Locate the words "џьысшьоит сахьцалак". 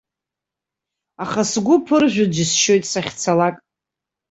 2.33-3.55